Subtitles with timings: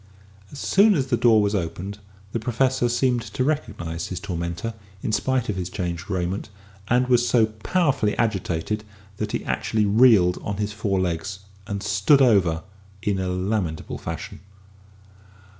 [0.51, 1.99] As soon as the door was opened
[2.31, 6.49] the Professor seemed to recognise his tormentor in spite of his changed raiment,
[6.87, 8.83] and was so powerfully agitated
[9.17, 12.63] that he actually reeled on his four legs, and "stood over"
[13.03, 14.39] in a lamentable fashion.